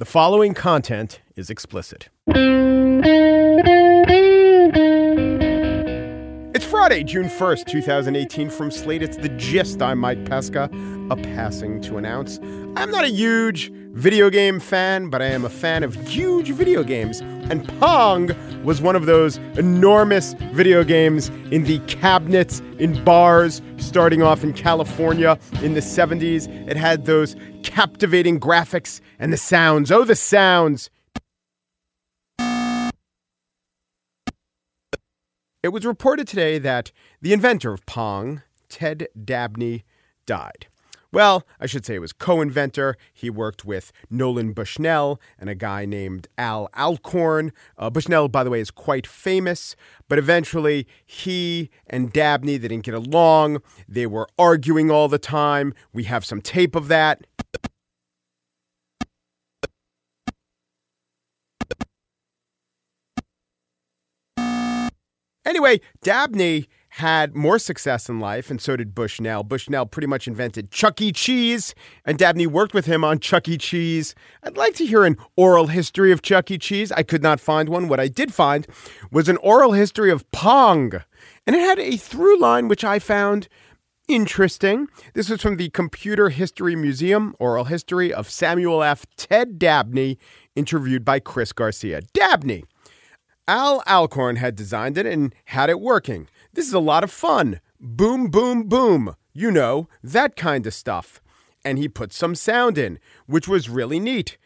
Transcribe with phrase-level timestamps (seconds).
[0.00, 2.08] The following content is explicit.
[6.54, 8.48] It's Friday, June 1st, 2018.
[8.48, 9.82] From Slate, it's the gist.
[9.82, 10.70] I'm Mike Pesca,
[11.10, 12.38] a passing to announce.
[12.76, 16.82] I'm not a huge video game fan, but I am a fan of huge video
[16.82, 17.20] games.
[17.20, 18.30] And Pong
[18.64, 24.52] was one of those enormous video games in the cabinets in bars starting off in
[24.52, 26.48] California in the 70s.
[26.68, 29.90] It had those captivating graphics and the sounds.
[29.90, 30.90] Oh, the sounds.
[35.62, 39.84] It was reported today that the inventor of Pong, Ted Dabney,
[40.24, 40.69] died.
[41.12, 42.96] Well, I should say it was co inventor.
[43.12, 47.52] He worked with Nolan Bushnell and a guy named Al Alcorn.
[47.76, 49.74] Uh, Bushnell, by the way, is quite famous,
[50.08, 53.60] but eventually he and Dabney they didn't get along.
[53.88, 55.74] They were arguing all the time.
[55.92, 57.26] We have some tape of that.
[65.44, 69.44] Anyway, Dabney had more success in life, and so did Bushnell.
[69.44, 71.12] Bushnell pretty much invented Chuck E.
[71.12, 71.74] Cheese,
[72.04, 73.56] and Dabney worked with him on Chuck E.
[73.56, 74.14] Cheese.
[74.42, 76.58] I'd like to hear an oral history of Chuck E.
[76.58, 76.90] Cheese.
[76.92, 77.88] I could not find one.
[77.88, 78.66] What I did find
[79.12, 80.92] was an oral history of Pong,
[81.46, 83.48] and it had a through line which I found
[84.08, 84.88] interesting.
[85.14, 89.06] This was from the Computer History Museum, oral history of Samuel F.
[89.16, 90.18] Ted Dabney,
[90.56, 92.00] interviewed by Chris Garcia.
[92.12, 92.64] Dabney.
[93.50, 96.28] Al Alcorn had designed it and had it working.
[96.52, 97.60] This is a lot of fun.
[97.80, 99.16] Boom, boom, boom.
[99.32, 101.20] You know, that kind of stuff.
[101.64, 104.38] And he put some sound in, which was really neat.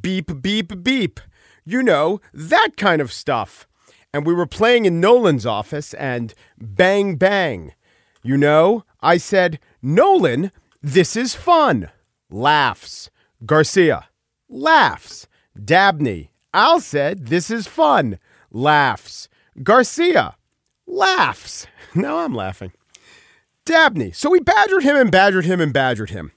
[0.00, 1.20] Beep, beep, beep.
[1.66, 3.68] You know, that kind of stuff.
[4.14, 7.74] And we were playing in Nolan's office and bang, bang.
[8.22, 11.90] You know, I said, Nolan, this is fun.
[12.30, 13.10] Laughs.
[13.44, 14.08] Garcia.
[14.48, 15.26] Laughs.
[15.62, 16.30] Dabney.
[16.54, 18.18] Al said, this is fun
[18.56, 19.28] laughs.
[19.62, 20.34] Garcia
[20.86, 21.66] laughs.
[21.94, 22.72] Now I'm laughing.
[23.64, 24.12] Dabney.
[24.12, 26.32] So we badgered him and badgered him and badgered him.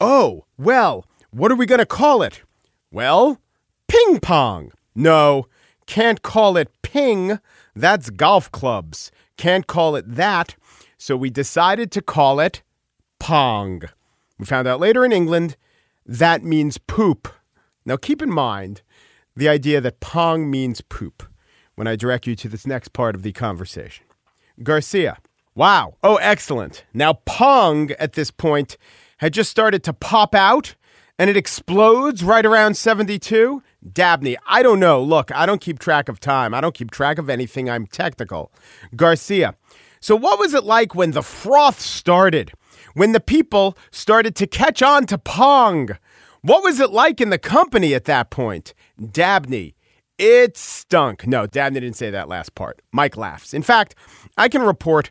[0.00, 2.42] Oh, well, what are we going to call it?
[2.90, 3.40] Well,
[3.86, 4.72] ping pong.
[4.94, 5.46] No,
[5.86, 7.38] can't call it ping.
[7.76, 9.12] That's golf clubs.
[9.36, 10.56] Can't call it that.
[10.98, 12.62] So we decided to call it
[13.18, 13.82] pong.
[14.38, 15.56] We found out later in England
[16.04, 17.28] that means poop.
[17.84, 18.82] Now keep in mind
[19.36, 21.29] the idea that pong means poop
[21.80, 24.04] when I direct you to this next part of the conversation.
[24.62, 25.16] Garcia.
[25.54, 25.94] Wow.
[26.02, 26.84] Oh, excellent.
[26.92, 28.76] Now, Pong at this point
[29.16, 30.74] had just started to pop out
[31.18, 33.62] and it explodes right around 72.
[33.94, 35.02] Dabney, I don't know.
[35.02, 36.52] Look, I don't keep track of time.
[36.52, 37.70] I don't keep track of anything.
[37.70, 38.52] I'm technical.
[38.94, 39.54] Garcia.
[40.00, 42.52] So, what was it like when the froth started?
[42.92, 45.96] When the people started to catch on to Pong?
[46.42, 48.74] What was it like in the company at that point?
[49.00, 49.76] Dabney.
[50.20, 51.26] It stunk.
[51.26, 52.82] No, Dabney didn't say that last part.
[52.92, 53.54] Mike laughs.
[53.54, 53.94] In fact,
[54.36, 55.10] I can report,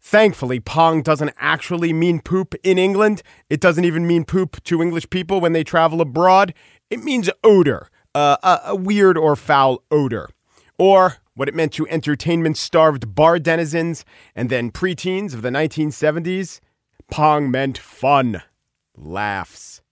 [0.00, 3.24] thankfully, pong doesn't actually mean poop in England.
[3.50, 6.54] It doesn't even mean poop to English people when they travel abroad.
[6.90, 10.28] It means odor, uh, a, a weird or foul odor.
[10.78, 14.04] Or what it meant to entertainment starved bar denizens
[14.36, 16.60] and then preteens of the 1970s.
[17.10, 18.44] Pong meant fun.
[18.96, 19.82] Laughs.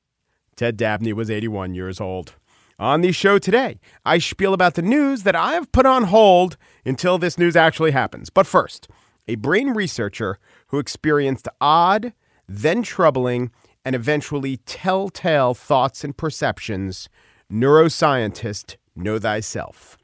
[0.54, 2.34] Ted Dabney was 81 years old.
[2.78, 6.56] On the show today, I spiel about the news that I have put on hold
[6.84, 8.30] until this news actually happens.
[8.30, 8.88] But first,
[9.28, 12.12] a brain researcher who experienced odd,
[12.48, 13.52] then troubling,
[13.84, 17.08] and eventually telltale thoughts and perceptions,
[17.50, 19.96] neuroscientist Know Thyself.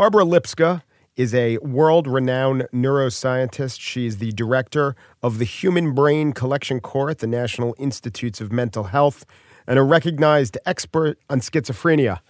[0.00, 0.82] Barbara Lipska
[1.14, 3.80] is a world renowned neuroscientist.
[3.82, 8.50] She is the director of the Human Brain Collection Core at the National Institutes of
[8.50, 9.26] Mental Health
[9.66, 12.20] and a recognized expert on schizophrenia.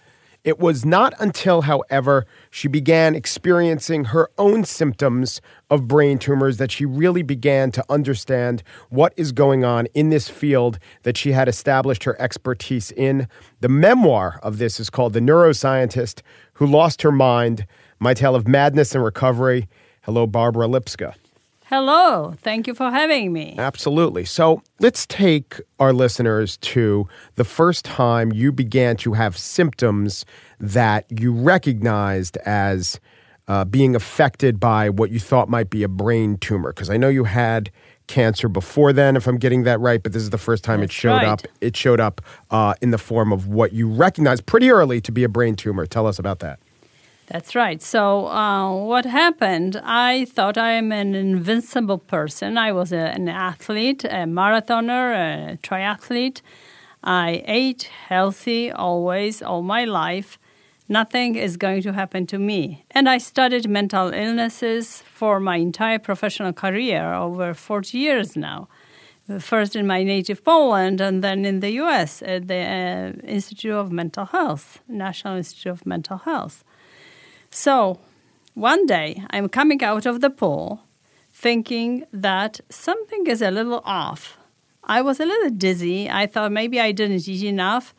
[0.43, 5.39] It was not until, however, she began experiencing her own symptoms
[5.69, 10.29] of brain tumors that she really began to understand what is going on in this
[10.29, 13.27] field that she had established her expertise in.
[13.59, 16.23] The memoir of this is called The Neuroscientist
[16.53, 17.67] Who Lost Her Mind
[17.99, 19.69] My Tale of Madness and Recovery.
[20.01, 21.13] Hello, Barbara Lipska.
[21.71, 22.33] Hello.
[22.41, 23.55] Thank you for having me.
[23.57, 24.25] Absolutely.
[24.25, 30.25] So let's take our listeners to the first time you began to have symptoms
[30.59, 32.99] that you recognized as
[33.47, 36.73] uh, being affected by what you thought might be a brain tumor.
[36.73, 37.71] Because I know you had
[38.07, 40.03] cancer before then, if I'm getting that right.
[40.03, 41.27] But this is the first time it showed right.
[41.27, 41.41] up.
[41.61, 42.19] It showed up
[42.49, 45.85] uh, in the form of what you recognized pretty early to be a brain tumor.
[45.85, 46.59] Tell us about that.
[47.31, 47.81] That's right.
[47.81, 49.79] So, uh, what happened?
[49.85, 52.57] I thought I am an invincible person.
[52.57, 56.41] I was a, an athlete, a marathoner, a triathlete.
[57.01, 60.37] I ate healthy always, all my life.
[60.89, 62.83] Nothing is going to happen to me.
[62.91, 68.67] And I studied mental illnesses for my entire professional career, over 40 years now.
[69.39, 73.89] First in my native Poland and then in the US at the uh, Institute of
[73.89, 76.65] Mental Health, National Institute of Mental Health.
[77.51, 77.99] So
[78.53, 80.83] one day I'm coming out of the pool
[81.33, 84.37] thinking that something is a little off.
[84.83, 86.09] I was a little dizzy.
[86.09, 87.93] I thought maybe I didn't eat enough.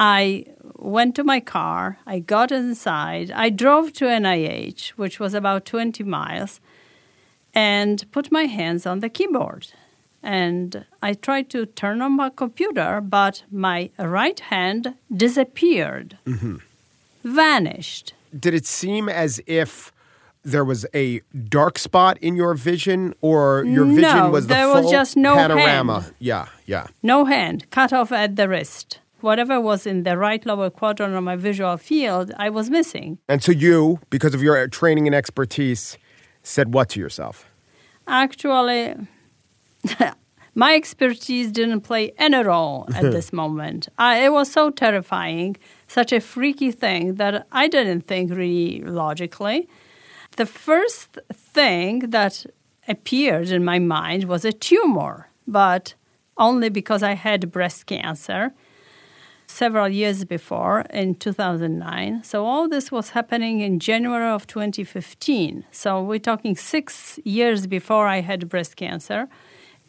[0.00, 0.46] I
[0.76, 6.04] went to my car, I got inside, I drove to NIH, which was about 20
[6.04, 6.60] miles,
[7.52, 9.72] and put my hands on the keyboard.
[10.22, 16.58] And I tried to turn on my computer, but my right hand disappeared, mm-hmm.
[17.24, 18.14] vanished.
[18.38, 19.92] Did it seem as if
[20.42, 24.82] there was a dark spot in your vision, or your vision was the there was
[24.82, 26.00] full just no panorama?
[26.00, 26.14] hand.
[26.18, 26.86] Yeah, yeah.
[27.02, 29.00] No hand, cut off at the wrist.
[29.20, 33.18] Whatever was in the right lower quadrant of my visual field, I was missing.
[33.28, 35.98] And so you, because of your training and expertise,
[36.44, 37.44] said what to yourself?
[38.06, 38.94] Actually,
[40.54, 43.88] my expertise didn't play any role at this moment.
[43.98, 45.56] I, it was so terrifying,
[45.88, 49.68] such a freaky thing that I didn't think really logically.
[50.36, 52.46] The first thing that
[52.86, 55.94] appeared in my mind was a tumor, but
[56.36, 58.52] only because I had breast cancer
[59.46, 62.22] several years before in 2009.
[62.22, 65.64] So all this was happening in January of 2015.
[65.70, 69.28] So we're talking six years before I had breast cancer.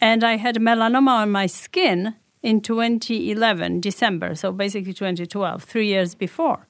[0.01, 4.35] And I had melanoma on my skin in 2011, December.
[4.35, 6.67] So basically 2012, three years before.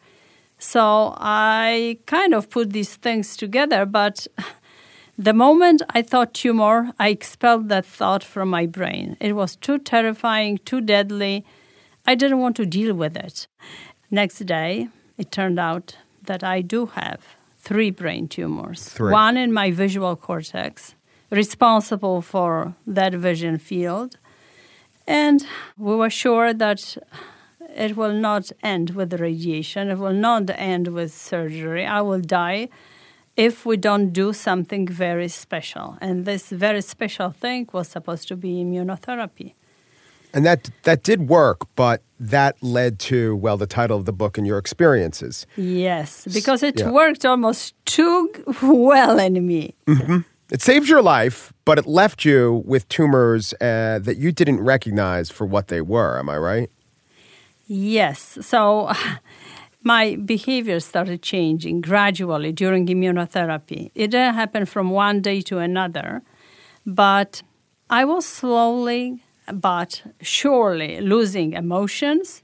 [0.57, 4.27] So I kind of put these things together, but
[5.17, 9.15] the moment I thought tumor, I expelled that thought from my brain.
[9.19, 11.45] It was too terrifying, too deadly.
[12.05, 13.47] I didn't want to deal with it.
[14.11, 17.19] Next day, it turned out that I do have
[17.57, 18.83] three brain tumors.
[18.89, 19.11] Three.
[19.11, 20.95] One in my visual cortex,
[21.29, 24.17] responsible for that vision field.
[25.09, 25.43] And
[25.75, 26.95] we were sure that
[27.75, 31.83] it will not end with radiation, it will not end with surgery.
[31.85, 32.69] I will die
[33.35, 35.97] if we don't do something very special.
[35.99, 39.53] And this very special thing was supposed to be immunotherapy.
[40.33, 44.37] And that that did work, but that led to well the title of the book
[44.37, 45.47] and your experiences.
[45.57, 46.91] Yes, because it Yeah.
[46.91, 48.29] worked almost too
[48.61, 49.73] well in me.
[49.87, 50.19] Mm-hmm.
[50.51, 55.29] It saved your life, but it left you with tumors uh, that you didn't recognize
[55.29, 56.17] for what they were.
[56.17, 56.71] Am I right?
[57.67, 58.91] Yes, so
[59.83, 63.91] my behavior started changing gradually during immunotherapy.
[63.93, 66.23] It didn't happen from one day to another,
[66.85, 67.43] but
[67.91, 69.23] I was slowly
[69.53, 72.43] but surely losing emotions.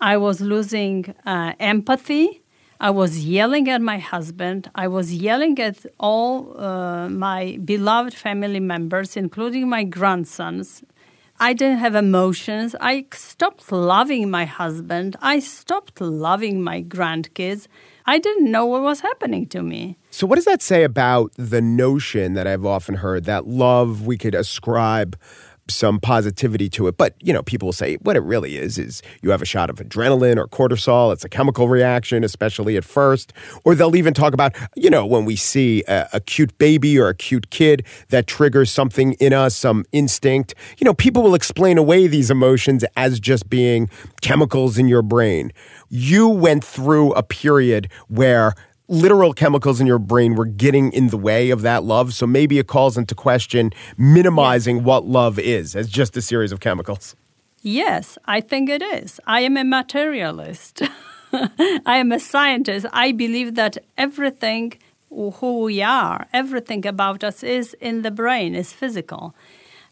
[0.00, 2.41] I was losing uh, empathy.
[2.82, 4.68] I was yelling at my husband.
[4.74, 10.82] I was yelling at all uh, my beloved family members, including my grandsons.
[11.38, 12.74] I didn't have emotions.
[12.80, 15.14] I stopped loving my husband.
[15.22, 17.68] I stopped loving my grandkids.
[18.04, 19.96] I didn't know what was happening to me.
[20.10, 24.18] So, what does that say about the notion that I've often heard that love we
[24.18, 25.16] could ascribe
[25.74, 26.96] some positivity to it?
[26.96, 29.70] But, you know, people will say what it really is is you have a shot
[29.70, 31.12] of adrenaline or cortisol.
[31.12, 33.32] It's a chemical reaction, especially at first.
[33.64, 37.08] Or they'll even talk about, you know, when we see a, a cute baby or
[37.08, 40.54] a cute kid that triggers something in us, some instinct.
[40.78, 43.88] You know, people will explain away these emotions as just being
[44.20, 45.52] chemicals in your brain.
[45.88, 48.54] You went through a period where
[48.92, 52.12] literal chemicals in your brain were getting in the way of that love.
[52.12, 56.60] So maybe it calls into question minimizing what love is as just a series of
[56.60, 57.16] chemicals.
[57.62, 59.18] Yes, I think it is.
[59.26, 60.82] I am a materialist.
[61.32, 62.84] I am a scientist.
[62.92, 64.74] I believe that everything
[65.08, 69.34] who we are, everything about us is in the brain, is physical.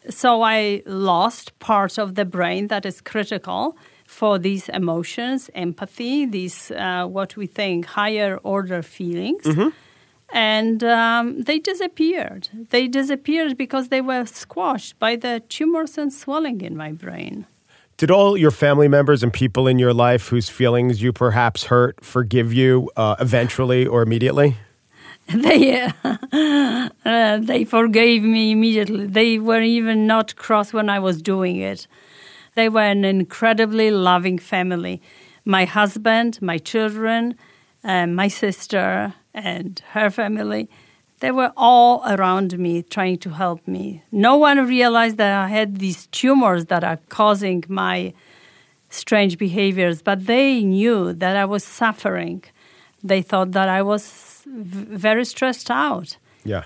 [0.09, 3.77] So I lost part of the brain that is critical
[4.11, 9.47] for these emotions, empathy, these uh, what we think higher order feelings.
[10.33, 12.49] And um, they disappeared.
[12.69, 17.47] They disappeared because they were squashed by the tumors and swelling in my brain.
[17.97, 22.03] Did all your family members and people in your life whose feelings you perhaps hurt
[22.03, 24.57] forgive you uh, eventually or immediately?
[25.33, 29.05] they uh, they forgave me immediately.
[29.07, 31.87] They were even not cross when I was doing it.
[32.55, 35.01] They were an incredibly loving family.
[35.45, 37.35] My husband, my children,
[37.83, 40.69] uh, my sister, and her family.
[41.19, 44.03] They were all around me trying to help me.
[44.11, 48.13] No one realized that I had these tumors that are causing my
[48.89, 52.43] strange behaviors, but they knew that I was suffering.
[53.03, 56.17] They thought that I was very stressed out.
[56.43, 56.63] Yeah.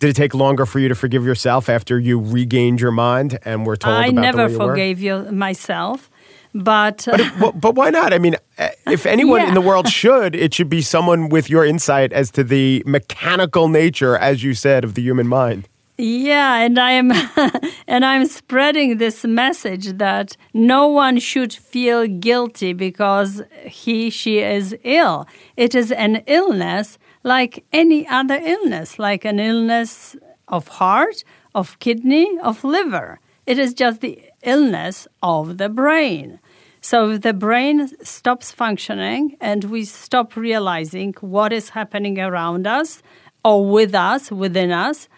[0.00, 3.66] Did it take longer for you to forgive yourself after you regained your mind and
[3.66, 4.66] were told I about never you were?
[4.68, 6.10] forgave you, myself,
[6.54, 8.12] but, But, it- but why not?
[8.12, 11.64] I mean, uh, if anyone in the world should, it should be someone with your
[11.64, 15.68] insight as to the mechanical nature, as you said, of the human mind.
[15.96, 17.12] Yeah, and I am
[17.86, 24.74] and I'm spreading this message that no one should feel guilty because he she is
[24.82, 25.28] ill.
[25.56, 30.14] It is an illness like any other illness, like an illness
[30.46, 33.18] of heart, of kidney, of liver.
[33.46, 36.38] It is just the illness of the brain.
[36.80, 43.02] So if the brain stops functioning and we stop realizing what is happening around us
[43.42, 45.08] or with us, within us,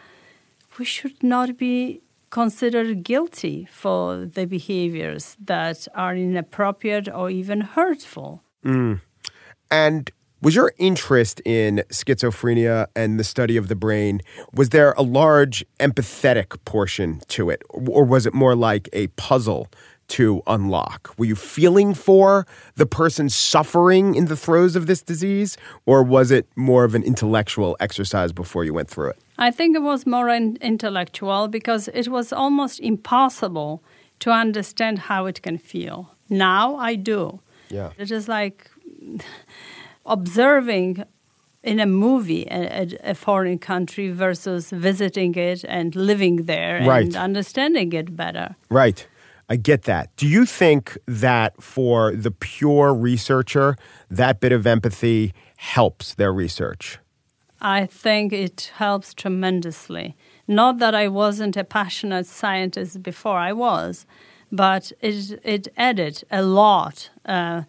[0.79, 8.43] we should not be considered guilty for the behaviors that are inappropriate or even hurtful.
[8.65, 9.01] Mm.
[9.71, 10.11] And
[10.47, 14.21] was your interest in schizophrenia and the study of the brain,
[14.55, 17.61] was there a large empathetic portion to it?
[17.71, 19.67] Or was it more like a puzzle
[20.07, 21.13] to unlock?
[21.19, 25.57] Were you feeling for the person suffering in the throes of this disease?
[25.85, 29.19] Or was it more of an intellectual exercise before you went through it?
[29.39, 33.83] I think it was more in- intellectual because it was almost impossible
[34.21, 36.15] to understand how it can feel.
[36.29, 37.41] Now I do.
[37.69, 37.91] Yeah.
[37.99, 38.71] It is like
[40.07, 41.05] observing
[41.63, 47.07] in a movie a, a, foreign country versus visiting it and living there Right.
[47.07, 48.55] and understanding it better.
[48.71, 49.07] Right.
[49.49, 50.15] I get that.
[50.17, 53.77] Do you think that for the pure researcher,
[54.11, 56.99] that bit of empathy helps their research?
[57.61, 60.17] I think it helps tremendously.
[60.47, 64.07] Not that I wasn't a passionate scientist before, I was,
[64.53, 67.11] but it, it added a lot.
[67.25, 67.63] Uh,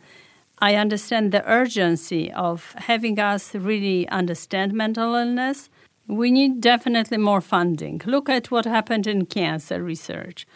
[0.60, 5.70] I understand the urgency of having us really understand mental illness.
[6.08, 8.02] We need definitely more funding.
[8.06, 10.48] Look at what happened in cancer research.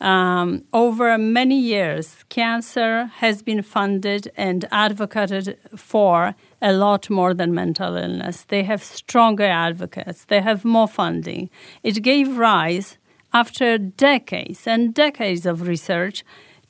[0.00, 7.52] Um, over many years, cancer has been funded and advocated for a lot more than
[7.52, 8.44] mental illness.
[8.46, 11.50] They have stronger advocates, they have more funding.
[11.82, 12.96] It gave rise,
[13.32, 16.24] after decades and decades of research,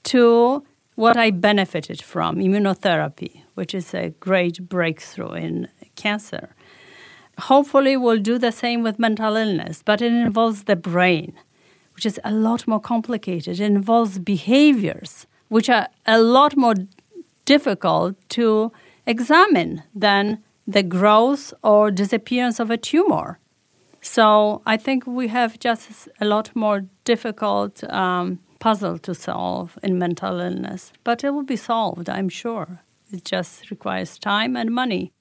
[0.05, 0.65] to
[0.99, 6.55] what I benefited from immunotherapy, which is a great breakthrough in cancer.
[7.39, 11.33] Hopefully, we'll do the same with mental illness, but it involves the brain
[11.99, 13.59] which is a lot more complicated.
[13.59, 16.77] It involves behaviors, which are a lot more
[17.45, 18.71] difficult to
[19.05, 23.41] examine than the growth or disappearance of a tumor.
[24.01, 29.99] So I think we have just a lot more difficult um, puzzle to solve in
[29.99, 32.83] mental illness, but it will be solved, I'm sure.
[33.13, 35.13] It just requires time and money.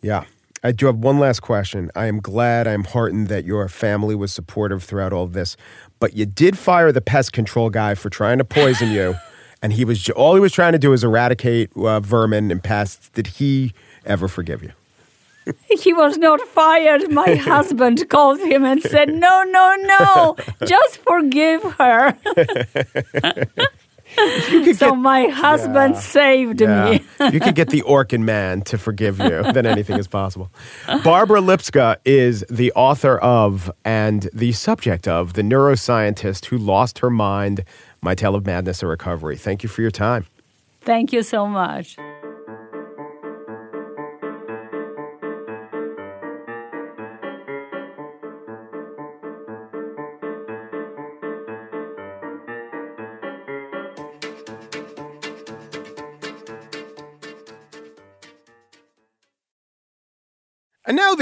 [0.00, 0.24] Yeah.
[0.64, 1.90] I do have one last question.
[1.96, 5.56] I am glad, I'm heartened that your family was supportive throughout all of this,
[5.98, 9.16] but you did fire the pest control guy for trying to poison you,
[9.62, 13.08] and he was all he was trying to do is eradicate uh, vermin and pests.
[13.08, 13.72] Did he
[14.06, 14.70] ever forgive you?
[15.70, 17.10] He was not fired.
[17.10, 22.16] My husband called him and said, No, no, no, just forgive her.
[24.74, 26.00] so my husband Yeah.
[26.00, 27.02] saved me.
[27.32, 30.50] you could get the Orkin man to forgive you, then anything is possible.
[31.02, 37.10] Barbara Lipska is the author of and the subject of The Neuroscientist Who Lost Her
[37.10, 37.64] Mind
[38.02, 39.36] My Tale of Madness and Recovery.
[39.36, 40.26] Thank you for your time.
[40.82, 41.96] Thank you so much.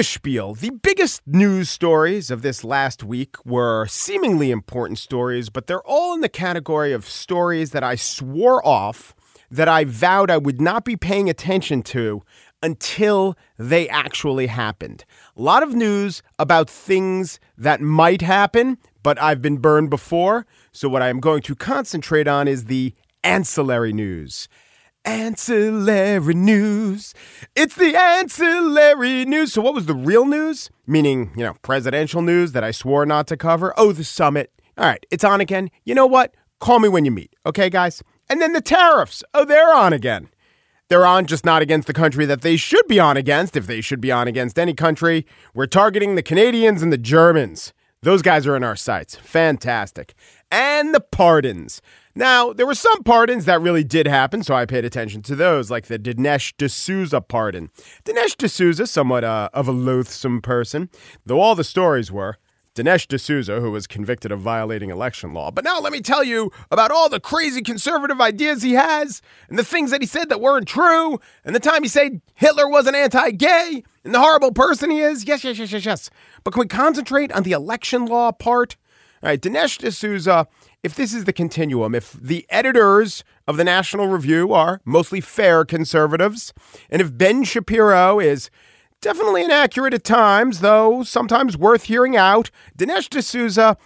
[0.01, 0.55] The spiel.
[0.55, 6.15] The biggest news stories of this last week were seemingly important stories, but they're all
[6.15, 9.15] in the category of stories that I swore off,
[9.51, 12.23] that I vowed I would not be paying attention to
[12.63, 15.05] until they actually happened.
[15.37, 20.47] A lot of news about things that might happen, but I've been burned before.
[20.73, 24.49] So, what I am going to concentrate on is the ancillary news.
[25.05, 27.15] Ancillary news.
[27.57, 29.53] It's the ancillary news.
[29.55, 30.71] So, what was the real news?
[30.87, 33.73] Meaning, you know, presidential news that I swore not to cover?
[33.79, 34.53] Oh, the summit.
[34.77, 35.71] All right, it's on again.
[35.85, 36.35] You know what?
[36.61, 38.03] Call me when you meet, okay, guys?
[38.29, 39.25] And then the tariffs.
[39.33, 40.29] Oh, they're on again.
[40.89, 43.57] They're on just not against the country that they should be on against.
[43.57, 47.73] If they should be on against any country, we're targeting the Canadians and the Germans.
[48.03, 49.17] Those guys are in our sights.
[49.17, 50.15] Fantastic.
[50.51, 51.83] And the pardons.
[52.15, 55.71] Now, there were some pardons that really did happen, so I paid attention to those,
[55.71, 57.71] like the Dinesh D'Souza pardon.
[58.05, 60.89] Dinesh D'Souza, somewhat uh, of a loathsome person,
[61.27, 62.39] though all the stories were.
[62.81, 65.51] Dinesh D'Souza, who was convicted of violating election law.
[65.51, 69.59] But now let me tell you about all the crazy conservative ideas he has, and
[69.59, 72.87] the things that he said that weren't true, and the time he said Hitler was
[72.87, 75.25] an anti gay, and the horrible person he is.
[75.25, 76.11] Yes, yes, yes, yes, yes.
[76.43, 78.77] But can we concentrate on the election law part?
[79.23, 80.49] All right, Dinesh D'Souza
[80.83, 85.65] if this is the continuum, if the editors of the National Review are mostly fair
[85.65, 86.55] conservatives,
[86.89, 88.51] and if Ben Shapiro is
[89.01, 93.77] definitely inaccurate at times, though sometimes worth hearing out, Dinesh D'Souza,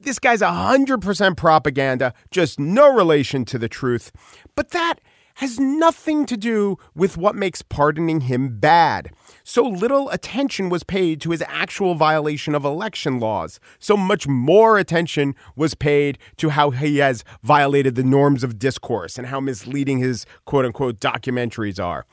[0.00, 4.10] this guy's 100% propaganda, just no relation to the truth.
[4.54, 5.00] But that
[5.36, 9.10] has nothing to do with what makes pardoning him bad.
[9.44, 13.58] So little attention was paid to his actual violation of election laws.
[13.78, 19.16] So much more attention was paid to how he has violated the norms of discourse
[19.16, 22.04] and how misleading his quote unquote documentaries are.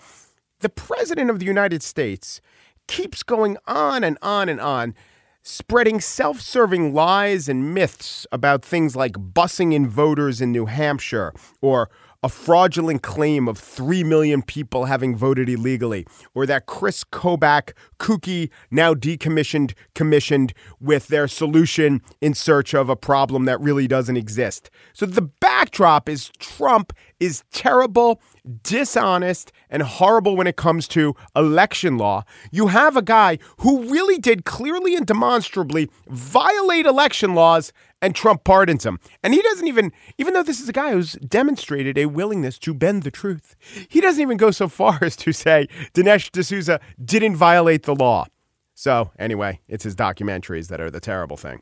[0.61, 2.41] The President of the United States
[2.89, 4.95] keeps going on and on and on
[5.43, 11.31] spreading self serving lies and myths about things like bussing in voters in New Hampshire
[11.61, 11.89] or
[12.21, 18.49] a fraudulent claim of 3 million people having voted illegally, or that Chris Kobach kooky,
[18.69, 24.69] now decommissioned, commissioned with their solution in search of a problem that really doesn't exist.
[24.91, 28.21] So the backdrop is Trump is terrible,
[28.63, 32.23] dishonest, and horrible when it comes to election law.
[32.51, 38.43] You have a guy who really did clearly and demonstrably violate election laws and Trump
[38.43, 38.99] pardons him.
[39.23, 42.73] And he doesn't even, even though this is a guy who's demonstrated a willingness to
[42.73, 43.55] bend the truth,
[43.89, 48.25] he doesn't even go so far as to say Dinesh D'Souza didn't violate the law.
[48.73, 51.61] So, anyway, it's his documentaries that are the terrible thing.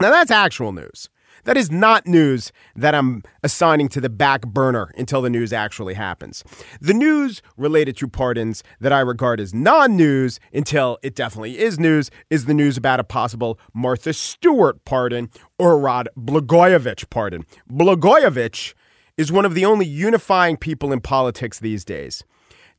[0.00, 1.08] Now, that's actual news.
[1.44, 5.94] That is not news that I'm assigning to the back burner until the news actually
[5.94, 6.44] happens.
[6.80, 11.78] The news related to pardons that I regard as non news until it definitely is
[11.78, 17.44] news is the news about a possible Martha Stewart pardon or Rod Blagojevich pardon.
[17.70, 18.74] Blagojevich
[19.16, 22.24] is one of the only unifying people in politics these days.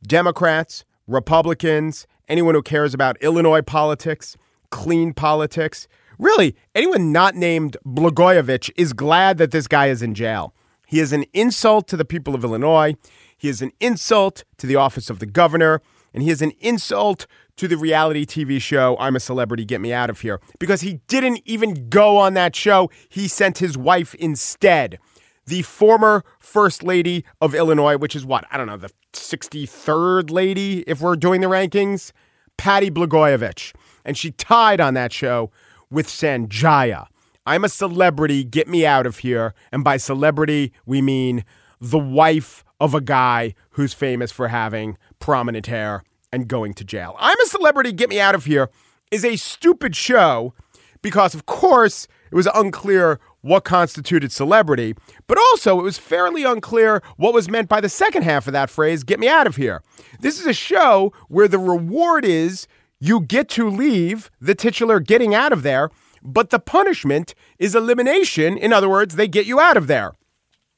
[0.04, 4.38] Democrats, Republicans, anyone who cares about Illinois politics,
[4.70, 5.88] clean politics,
[6.20, 10.54] Really, anyone not named Blagojevich is glad that this guy is in jail.
[10.86, 12.96] He is an insult to the people of Illinois.
[13.38, 15.82] He is an insult to the office of the governor.
[16.14, 19.94] And he is an insult to the reality TV show, I'm a Celebrity, Get Me
[19.94, 22.90] Out of Here, because he didn't even go on that show.
[23.08, 25.00] He sent his wife instead.
[25.46, 28.46] The former First Lady of Illinois, which is what?
[28.52, 32.12] I don't know, the 63rd lady, if we're doing the rankings,
[32.58, 33.74] Patty Blagojevich.
[34.04, 35.52] And she tied on that show
[35.92, 37.08] with Sanjaya.
[37.46, 39.54] I'm a celebrity, get me out of here.
[39.72, 41.44] And by celebrity, we mean
[41.82, 47.16] the wife of a guy who's famous for having prominent hair and going to jail.
[47.20, 48.70] I'm a celebrity, get me out of here
[49.12, 50.54] is a stupid show
[51.02, 54.94] because, of course, it was unclear what constituted celebrity,
[55.28, 58.70] but also it was fairly unclear what was meant by the second half of that
[58.70, 59.82] phrase, get me out of here.
[60.20, 62.68] This is a show where the reward is
[63.00, 65.90] you get to leave the titular getting out of there,
[66.22, 68.58] but the punishment is elimination.
[68.58, 70.14] In other words, they get you out of there.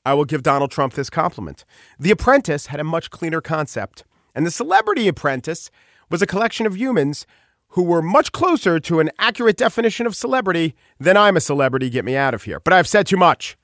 [0.06, 1.66] I will give Donald Trump this compliment.
[2.00, 4.04] The Apprentice had a much cleaner concept,
[4.34, 5.70] and The Celebrity Apprentice
[6.10, 7.26] was a collection of humans
[7.70, 12.04] who were much closer to an accurate definition of celebrity than I'm a celebrity, get
[12.04, 12.60] me out of here.
[12.60, 13.58] But I've said too much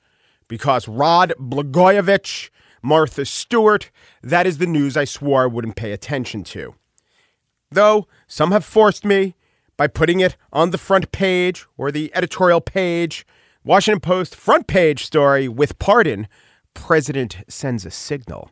[0.48, 2.48] because Rod Blagojevich,
[2.82, 3.90] Martha Stewart,
[4.22, 6.74] that is the news I swore I wouldn't pay attention to.
[7.70, 9.34] Though some have forced me
[9.76, 13.26] by putting it on the front page or the editorial page.
[13.64, 16.28] Washington Post front page story with pardon.
[16.74, 18.50] President sends a signal.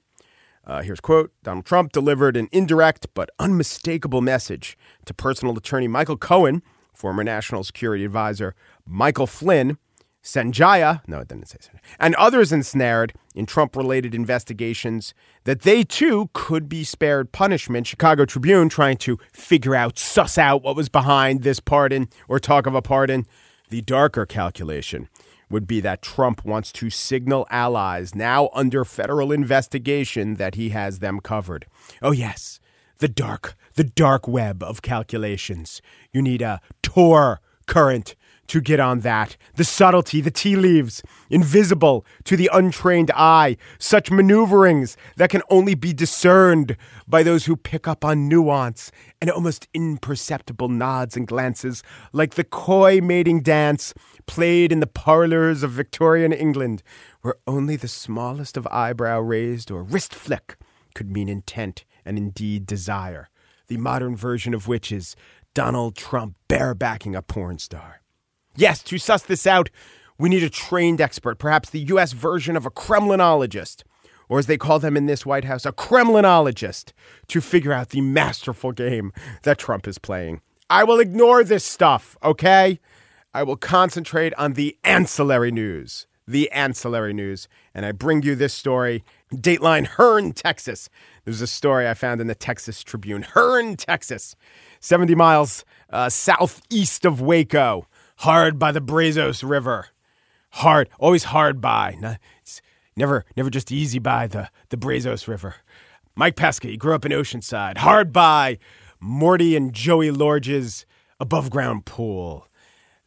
[0.67, 6.17] Uh, here's quote Donald Trump delivered an indirect but unmistakable message to personal attorney Michael
[6.17, 9.79] Cohen, former national security advisor Michael Flynn,
[10.23, 15.85] Sanjaya, no, it didn't say Sanjaya, and others ensnared in Trump related investigations that they
[15.85, 17.87] too could be spared punishment.
[17.87, 22.66] Chicago Tribune trying to figure out, suss out what was behind this pardon or talk
[22.66, 23.27] of a pardon.
[23.68, 25.09] The darker calculation
[25.51, 30.99] would be that Trump wants to signal allies now under federal investigation that he has
[30.99, 31.66] them covered.
[32.03, 32.59] Oh, yes,
[32.99, 35.83] the dark, the dark web of calculations.
[36.12, 38.16] You need a Tor current
[38.49, 39.37] to get on that.
[39.55, 45.75] The subtlety, the tea leaves, invisible to the untrained eye, such maneuverings that can only
[45.75, 51.83] be discerned by those who pick up on nuance and almost imperceptible nods and glances,
[52.13, 53.95] like the coy mating dance
[54.27, 56.83] played in the parlors of Victorian England,
[57.23, 60.57] where only the smallest of eyebrow raised or wrist flick
[60.95, 63.29] could mean intent and indeed desire.
[63.69, 65.17] The modern version of which is
[65.55, 68.01] Donald Trump barebacking a porn star.
[68.57, 69.69] Yes, to suss this out,
[70.19, 72.12] we need a trained expert, perhaps the U.S.
[72.12, 73.83] version of a Kremlinologist,
[74.31, 76.92] or as they call them in this White House, a Kremlinologist,
[77.29, 80.40] to figure out the masterful game that Trump is playing.
[80.71, 82.81] I will ignore this stuff, okay?
[83.35, 86.07] I will concentrate on the ancillary news.
[86.27, 87.47] The ancillary news.
[87.75, 90.88] And I bring you this story Dateline Hearne, Texas.
[91.25, 93.23] There's a story I found in the Texas Tribune.
[93.23, 94.35] Hearne, Texas,
[94.81, 97.87] 70 miles uh, southeast of Waco
[98.19, 99.89] hard by the Brazos River.
[100.51, 102.19] Hard, always hard by.
[102.41, 102.63] It's
[102.97, 105.57] never, never just easy by the, the Brazos River.
[106.15, 108.59] Mike Pesca, he grew up in Oceanside, hard by
[109.01, 110.87] Morty and Joey Lorge's
[111.21, 112.49] above ground pool.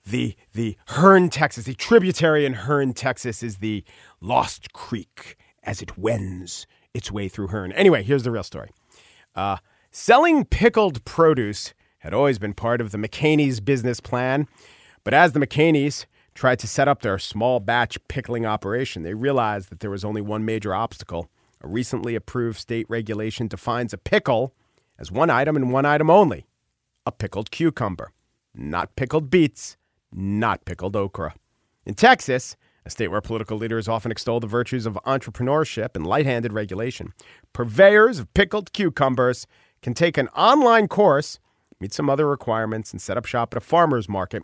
[0.05, 3.83] The, the Hearne, Texas, the tributary in Hearne, Texas is the
[4.21, 7.71] Lost Creek as it wends its way through Hearne.
[7.73, 8.69] Anyway, here's the real story.
[9.35, 9.57] Uh,
[9.91, 14.47] selling pickled produce had always been part of the McHaney's business plan.
[15.03, 19.69] But as the McHaneys tried to set up their small batch pickling operation, they realized
[19.69, 21.29] that there was only one major obstacle.
[21.61, 24.53] A recently approved state regulation defines a pickle
[24.97, 26.45] as one item and one item only
[27.05, 28.11] a pickled cucumber,
[28.53, 29.77] not pickled beets,
[30.11, 31.33] not pickled okra.
[31.85, 36.25] In Texas, a state where political leaders often extol the virtues of entrepreneurship and light
[36.25, 37.13] handed regulation,
[37.53, 39.47] purveyors of pickled cucumbers
[39.81, 41.39] can take an online course,
[41.79, 44.43] meet some other requirements, and set up shop at a farmer's market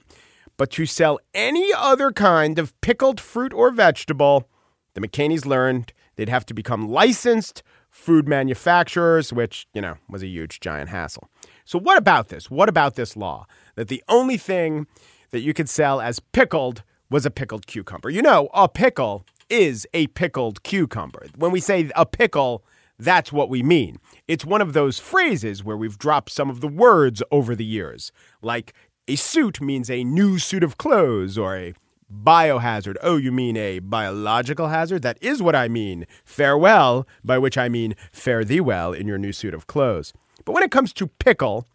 [0.57, 4.49] but to sell any other kind of pickled fruit or vegetable,
[4.93, 10.27] the McHaneys learned they'd have to become licensed food manufacturers, which, you know, was a
[10.27, 11.29] huge, giant hassle.
[11.65, 12.49] So, what about this?
[12.49, 13.47] What about this law?
[13.75, 14.87] That the only thing
[15.31, 18.09] that you could sell as pickled was a pickled cucumber.
[18.09, 21.27] You know, a pickle is a pickled cucumber.
[21.37, 22.63] When we say a pickle,
[22.97, 23.97] that's what we mean.
[24.27, 28.11] It's one of those phrases where we've dropped some of the words over the years,
[28.41, 28.73] like
[29.07, 31.73] a suit means a new suit of clothes or a
[32.11, 32.95] biohazard.
[33.01, 35.01] Oh, you mean a biological hazard?
[35.03, 36.05] That is what I mean.
[36.23, 40.13] Farewell, by which I mean fare thee well in your new suit of clothes.
[40.43, 41.67] But when it comes to pickle,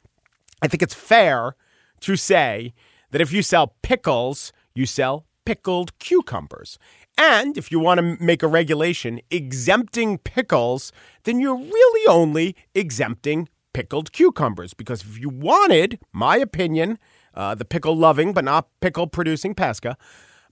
[0.62, 1.54] I think it's fair
[2.00, 2.74] to say
[3.10, 6.78] that if you sell pickles, you sell pickled cucumbers.
[7.18, 10.92] And if you want to make a regulation exempting pickles,
[11.24, 14.74] then you're really only exempting pickled cucumbers.
[14.74, 16.98] Because if you wanted, my opinion,
[17.34, 19.96] uh, the pickle loving but not pickle producing pesca.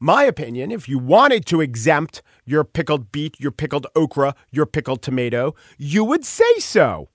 [0.01, 5.03] My opinion, if you wanted to exempt your pickled beet, your pickled okra, your pickled
[5.03, 7.09] tomato, you would say so.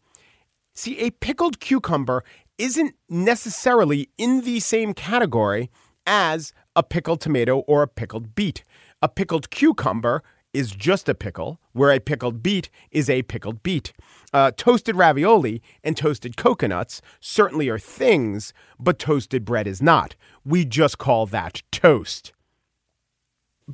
[0.73, 2.23] See, a pickled cucumber
[2.58, 5.69] isn't necessarily in the same category
[6.06, 8.63] as a pickled tomato or a pickled beet.
[9.02, 10.23] A pickled cucumber
[10.54, 13.92] is just a pickle, where a pickled beet is a pickled beet.
[14.32, 20.16] Uh, toasted ravioli and toasted coconuts certainly are things, but toasted bread is not.
[20.46, 22.34] We just call that toast.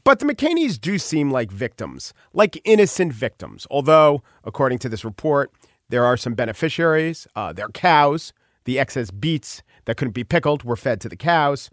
[0.03, 5.51] But the McHaneys do seem like victims, like innocent victims, although, according to this report,
[5.89, 7.27] there are some beneficiaries.
[7.35, 8.31] Uh, their cows,
[8.65, 11.71] the excess beets that couldn't be pickled, were fed to the cows.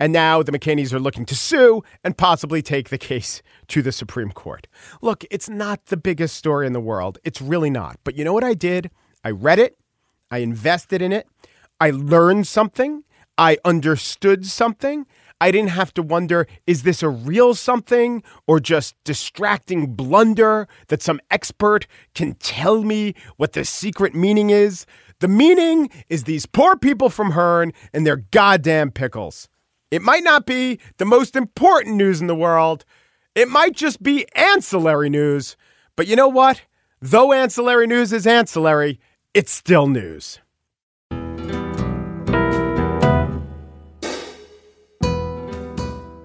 [0.00, 3.92] And now the McHaneys are looking to sue and possibly take the case to the
[3.92, 4.66] Supreme Court.
[5.00, 7.18] Look, it's not the biggest story in the world.
[7.24, 7.98] It's really not.
[8.02, 8.90] But you know what I did?
[9.24, 9.78] I read it,
[10.30, 11.26] I invested in it,
[11.80, 13.04] I learned something,
[13.38, 15.06] I understood something.
[15.40, 21.02] I didn't have to wonder is this a real something or just distracting blunder that
[21.02, 24.86] some expert can tell me what the secret meaning is?
[25.20, 29.48] The meaning is these poor people from Hearne and their goddamn pickles.
[29.94, 32.84] It might not be the most important news in the world.
[33.36, 35.56] It might Gist be ancillary news.
[35.94, 36.62] But you know what?
[37.00, 38.98] Though ancillary news is ancillary,
[39.34, 40.40] it's still news.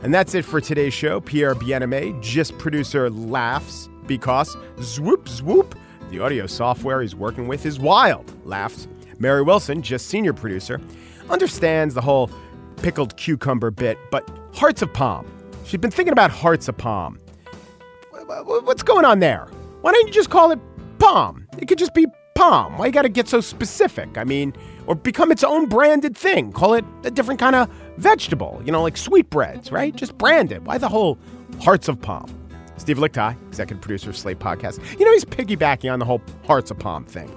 [0.01, 1.21] And that's it for today's show.
[1.21, 5.77] Pierre Bienaimé, Gist producer, laughs because swoop swoop,
[6.10, 8.34] the audio software he's working with is wild.
[8.47, 8.88] Laughs.
[9.19, 10.82] Mary Wilson, just senior producer,
[11.29, 12.32] understands the whole
[12.82, 15.26] pickled cucumber bit, but Hearts of Palm.
[15.65, 17.20] She's been thinking about hearts of palm.
[18.63, 19.48] What's going on there?
[19.82, 20.60] Why don't you just call it
[20.98, 21.48] palm?
[21.58, 22.78] It could just be palm.
[22.78, 24.18] Why you got to get so specific?
[24.18, 24.54] I mean,
[24.88, 26.52] or become its own branded thing.
[26.52, 29.96] Call it a different kind of vegetable, you know, like sweetbreads, right?
[29.96, 30.63] Just brand it.
[30.63, 31.20] Why the whole
[31.62, 32.36] hearts of palm?
[32.78, 34.80] Steve Lickteig, executive producer of Slate Podcast.
[34.98, 37.30] You know, he's piggybacking on the whole hearts of palm thing.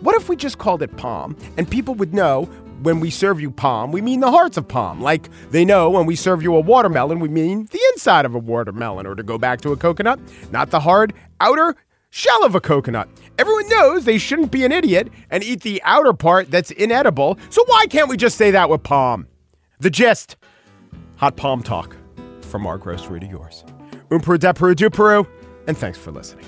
[0.00, 2.48] What if we just called it palm and people would know
[2.84, 5.00] when we serve you palm, we mean the hearts of palm.
[5.00, 8.38] Like they know when we serve you a watermelon, we mean the inside of a
[8.38, 9.06] watermelon.
[9.06, 10.20] Or to go back to a coconut,
[10.52, 11.74] not the hard outer
[12.10, 13.08] shell of a coconut.
[13.38, 17.38] Everyone knows they shouldn't be an idiot and eat the outer part that's inedible.
[17.50, 19.26] So why can't we just say that with palm?
[19.80, 20.36] The gist.
[21.16, 21.96] Hot palm talk
[22.42, 23.64] from our grocery to yours.
[24.10, 25.26] Umperu, depuru, duperu,
[25.66, 26.46] and thanks for listening.